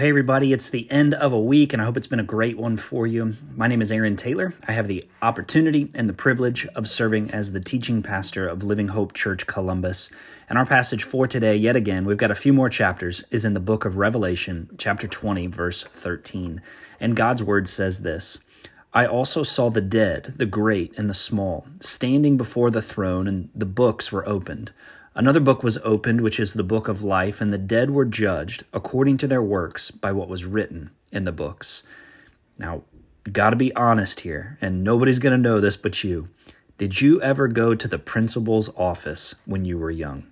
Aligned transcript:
Well, 0.00 0.06
hey, 0.06 0.08
everybody, 0.08 0.54
it's 0.54 0.70
the 0.70 0.90
end 0.90 1.12
of 1.12 1.34
a 1.34 1.38
week, 1.38 1.74
and 1.74 1.82
I 1.82 1.84
hope 1.84 1.98
it's 1.98 2.06
been 2.06 2.18
a 2.18 2.22
great 2.22 2.56
one 2.56 2.78
for 2.78 3.06
you. 3.06 3.34
My 3.54 3.66
name 3.66 3.82
is 3.82 3.92
Aaron 3.92 4.16
Taylor. 4.16 4.54
I 4.66 4.72
have 4.72 4.88
the 4.88 5.04
opportunity 5.20 5.90
and 5.92 6.08
the 6.08 6.14
privilege 6.14 6.66
of 6.68 6.88
serving 6.88 7.30
as 7.32 7.52
the 7.52 7.60
teaching 7.60 8.02
pastor 8.02 8.48
of 8.48 8.62
Living 8.62 8.88
Hope 8.88 9.12
Church 9.12 9.46
Columbus. 9.46 10.08
And 10.48 10.56
our 10.56 10.64
passage 10.64 11.04
for 11.04 11.26
today, 11.26 11.54
yet 11.54 11.76
again, 11.76 12.06
we've 12.06 12.16
got 12.16 12.30
a 12.30 12.34
few 12.34 12.54
more 12.54 12.70
chapters, 12.70 13.24
is 13.30 13.44
in 13.44 13.52
the 13.52 13.60
book 13.60 13.84
of 13.84 13.98
Revelation, 13.98 14.70
chapter 14.78 15.06
20, 15.06 15.48
verse 15.48 15.84
13. 15.84 16.62
And 16.98 17.14
God's 17.14 17.42
word 17.42 17.68
says 17.68 18.00
this 18.00 18.38
I 18.94 19.04
also 19.04 19.42
saw 19.42 19.68
the 19.68 19.82
dead, 19.82 20.32
the 20.38 20.46
great 20.46 20.98
and 20.98 21.10
the 21.10 21.14
small, 21.14 21.66
standing 21.80 22.38
before 22.38 22.70
the 22.70 22.80
throne, 22.80 23.28
and 23.28 23.50
the 23.54 23.66
books 23.66 24.10
were 24.10 24.26
opened. 24.26 24.72
Another 25.14 25.40
book 25.40 25.64
was 25.64 25.78
opened, 25.78 26.20
which 26.20 26.38
is 26.38 26.54
the 26.54 26.62
book 26.62 26.86
of 26.86 27.02
life, 27.02 27.40
and 27.40 27.52
the 27.52 27.58
dead 27.58 27.90
were 27.90 28.04
judged 28.04 28.62
according 28.72 29.16
to 29.16 29.26
their 29.26 29.42
works 29.42 29.90
by 29.90 30.12
what 30.12 30.28
was 30.28 30.44
written 30.44 30.90
in 31.10 31.24
the 31.24 31.32
books. 31.32 31.82
Now, 32.58 32.84
got 33.32 33.50
to 33.50 33.56
be 33.56 33.74
honest 33.74 34.20
here, 34.20 34.56
and 34.60 34.84
nobody's 34.84 35.18
going 35.18 35.32
to 35.32 35.48
know 35.48 35.58
this 35.58 35.76
but 35.76 36.04
you. 36.04 36.28
Did 36.78 37.00
you 37.00 37.20
ever 37.22 37.48
go 37.48 37.74
to 37.74 37.88
the 37.88 37.98
principal's 37.98 38.70
office 38.76 39.34
when 39.46 39.64
you 39.64 39.78
were 39.78 39.90
young? 39.90 40.30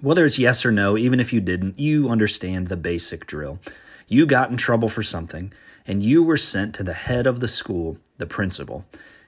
Whether 0.00 0.24
it's 0.24 0.38
yes 0.38 0.66
or 0.66 0.72
no, 0.72 0.98
even 0.98 1.20
if 1.20 1.32
you 1.32 1.40
didn't, 1.40 1.78
you 1.78 2.10
understand 2.10 2.66
the 2.66 2.76
basic 2.76 3.24
drill. 3.24 3.60
You 4.08 4.26
got 4.26 4.50
in 4.50 4.56
trouble 4.56 4.88
for 4.88 5.04
something, 5.04 5.52
and 5.86 6.02
you 6.02 6.24
were 6.24 6.36
sent 6.36 6.74
to 6.74 6.82
the 6.82 6.92
head 6.92 7.26
of 7.28 7.38
the 7.38 7.48
school, 7.48 7.98
the 8.18 8.26
principal. 8.26 8.84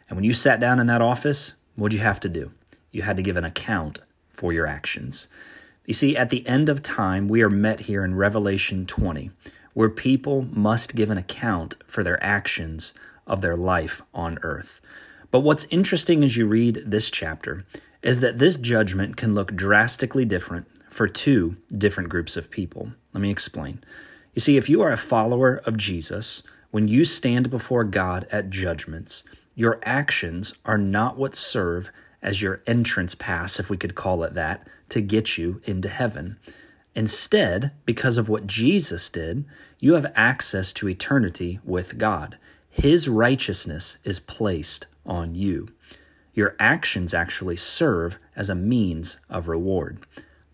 And 0.09 0.17
when 0.17 0.25
you 0.25 0.33
sat 0.33 0.59
down 0.59 0.81
in 0.81 0.89
that 0.89 1.01
office, 1.01 1.55
what'd 1.77 1.97
you 1.97 2.03
have 2.03 2.21
to 2.21 2.29
do? 2.29 2.51
You 2.91 3.03
had 3.03 3.17
to 3.17 3.23
give 3.23 3.37
an 3.37 3.45
account 3.45 4.01
for 4.39 4.53
your 4.53 4.67
actions. 4.67 5.27
You 5.85 5.95
see, 5.95 6.17
at 6.17 6.31
the 6.31 6.47
end 6.47 6.69
of 6.69 6.81
time, 6.81 7.29
we 7.29 7.43
are 7.43 7.51
met 7.51 7.81
here 7.81 8.05
in 8.05 8.15
Revelation 8.15 8.87
20, 8.87 9.33
where 9.75 9.89
people 9.89 10.43
must 10.53 10.95
give 10.95 11.11
an 11.11 11.19
account 11.19 11.77
for 11.87 12.05
their 12.05 12.23
actions 12.23 12.95
of 13.27 13.41
their 13.41 13.57
life 13.57 14.01
on 14.15 14.39
earth. 14.43 14.81
But 15.33 15.41
what's 15.41 15.67
interesting 15.71 16.23
as 16.23 16.37
you 16.37 16.47
read 16.47 16.85
this 16.87 17.11
chapter 17.11 17.67
is 18.01 18.21
that 18.21 18.39
this 18.39 18.55
judgment 18.55 19.17
can 19.17 19.35
look 19.35 19.57
drastically 19.57 20.25
different 20.25 20.69
for 20.89 21.09
two 21.09 21.57
different 21.77 22.09
groups 22.09 22.37
of 22.37 22.51
people. 22.51 22.93
Let 23.13 23.21
me 23.21 23.31
explain. 23.31 23.83
You 24.35 24.41
see, 24.41 24.57
if 24.57 24.69
you 24.69 24.83
are 24.83 24.93
a 24.93 24.97
follower 24.97 25.57
of 25.65 25.77
Jesus, 25.77 26.45
when 26.71 26.87
you 26.87 27.05
stand 27.05 27.51
before 27.51 27.83
God 27.83 28.29
at 28.31 28.51
judgments, 28.51 29.25
your 29.57 29.81
actions 29.83 30.55
are 30.65 30.79
not 30.79 31.19
what 31.19 31.35
serve 31.35 31.91
as 32.23 32.43
your 32.43 32.63
entrance 32.67 33.15
pass, 33.15 33.61
if 33.61 33.71
we 33.71 33.77
could 33.77 33.95
call 33.95 34.23
it 34.23 34.35
that, 34.35 34.67
to 34.89 35.01
get 35.01 35.39
you 35.39 35.61
into 35.65 35.89
heaven. 35.89 36.39
Instead, 36.95 37.73
because 37.85 38.17
of 38.17 38.29
what 38.29 38.47
Jesus 38.47 39.09
did, 39.09 39.45
you 39.79 39.95
have 39.95 40.13
access 40.17 40.73
to 40.73 40.89
eternity 40.89 41.61
with 41.65 41.99
God. 41.99 42.39
His 42.71 43.09
righteousness 43.09 43.99
is 44.05 44.19
placed 44.19 44.87
on 45.07 45.35
you. 45.35 45.69
Your 46.35 46.57
actions 46.59 47.15
actually 47.15 47.57
serve 47.57 48.19
as 48.35 48.49
a 48.49 48.55
means 48.55 49.19
of 49.29 49.49
reward. 49.49 50.01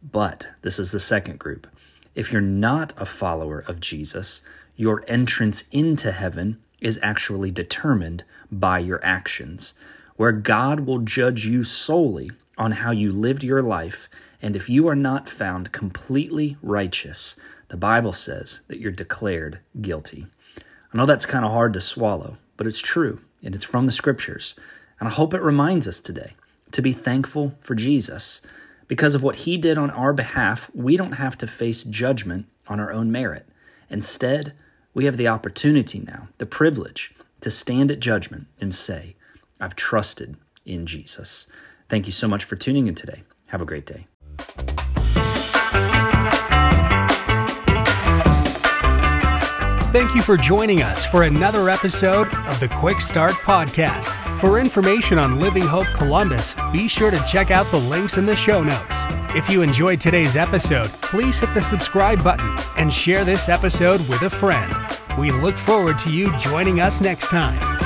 But 0.02 0.48
this 0.62 0.78
is 0.78 0.92
the 0.92 1.00
second 1.00 1.38
group. 1.38 1.66
If 2.14 2.32
you're 2.32 2.42
not 2.42 2.92
a 2.96 3.06
follower 3.06 3.60
of 3.66 3.80
Jesus, 3.80 4.42
your 4.76 5.04
entrance 5.08 5.64
into 5.70 6.12
heaven 6.12 6.60
is 6.80 6.98
actually 7.02 7.50
determined 7.50 8.24
by 8.50 8.78
your 8.78 9.04
actions 9.04 9.74
where 10.16 10.32
God 10.32 10.80
will 10.80 10.98
judge 10.98 11.46
you 11.46 11.64
solely 11.64 12.30
on 12.56 12.72
how 12.72 12.90
you 12.90 13.10
lived 13.10 13.42
your 13.42 13.62
life. 13.62 14.08
And 14.40 14.54
if 14.54 14.68
you 14.68 14.86
are 14.88 14.96
not 14.96 15.28
found 15.28 15.72
completely 15.72 16.56
righteous, 16.62 17.36
the 17.68 17.76
Bible 17.76 18.12
says 18.12 18.60
that 18.68 18.78
you're 18.78 18.92
declared 18.92 19.60
guilty. 19.80 20.26
I 20.58 20.96
know 20.96 21.06
that's 21.06 21.26
kind 21.26 21.44
of 21.44 21.50
hard 21.50 21.72
to 21.72 21.80
swallow, 21.80 22.38
but 22.56 22.66
it's 22.66 22.80
true, 22.80 23.20
and 23.42 23.54
it's 23.54 23.64
from 23.64 23.86
the 23.86 23.92
scriptures. 23.92 24.54
And 25.00 25.08
I 25.08 25.12
hope 25.12 25.34
it 25.34 25.42
reminds 25.42 25.88
us 25.88 25.98
today 25.98 26.34
to 26.70 26.82
be 26.82 26.92
thankful 26.92 27.56
for 27.60 27.74
Jesus. 27.74 28.40
Because 28.86 29.14
of 29.14 29.22
what 29.22 29.36
he 29.36 29.56
did 29.56 29.78
on 29.78 29.90
our 29.90 30.12
behalf, 30.12 30.70
we 30.74 30.96
don't 30.96 31.12
have 31.12 31.36
to 31.38 31.46
face 31.46 31.82
judgment 31.82 32.46
on 32.68 32.78
our 32.78 32.92
own 32.92 33.10
merit. 33.10 33.48
Instead, 33.90 34.52
we 34.92 35.06
have 35.06 35.16
the 35.16 35.28
opportunity 35.28 35.98
now, 35.98 36.28
the 36.38 36.46
privilege, 36.46 37.12
to 37.40 37.50
stand 37.50 37.90
at 37.90 37.98
judgment 37.98 38.46
and 38.60 38.74
say, 38.74 39.16
I've 39.60 39.76
trusted 39.76 40.36
in 40.64 40.86
Jesus. 40.86 41.46
Thank 41.88 42.06
you 42.06 42.12
so 42.12 42.28
much 42.28 42.44
for 42.44 42.56
tuning 42.56 42.86
in 42.86 42.94
today. 42.94 43.22
Have 43.46 43.62
a 43.62 43.66
great 43.66 43.86
day. 43.86 44.06
Thank 49.94 50.16
you 50.16 50.22
for 50.22 50.36
joining 50.36 50.82
us 50.82 51.06
for 51.06 51.22
another 51.22 51.70
episode 51.70 52.26
of 52.26 52.58
the 52.58 52.66
Quick 52.66 53.00
Start 53.00 53.30
Podcast. 53.34 54.16
For 54.40 54.58
information 54.58 55.20
on 55.20 55.38
Living 55.38 55.62
Hope 55.62 55.86
Columbus, 55.94 56.56
be 56.72 56.88
sure 56.88 57.12
to 57.12 57.24
check 57.28 57.52
out 57.52 57.70
the 57.70 57.78
links 57.78 58.18
in 58.18 58.26
the 58.26 58.34
show 58.34 58.64
notes. 58.64 59.04
If 59.36 59.48
you 59.48 59.62
enjoyed 59.62 60.00
today's 60.00 60.36
episode, 60.36 60.88
please 61.00 61.38
hit 61.38 61.54
the 61.54 61.62
subscribe 61.62 62.24
button 62.24 62.56
and 62.76 62.92
share 62.92 63.24
this 63.24 63.48
episode 63.48 64.00
with 64.08 64.22
a 64.22 64.30
friend. 64.30 64.74
We 65.16 65.30
look 65.30 65.56
forward 65.56 65.96
to 65.98 66.12
you 66.12 66.36
joining 66.38 66.80
us 66.80 67.00
next 67.00 67.28
time. 67.28 67.83